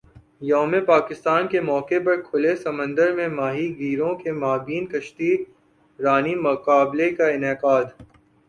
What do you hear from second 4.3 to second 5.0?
مابین